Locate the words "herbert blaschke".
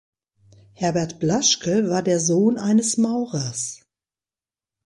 0.73-1.87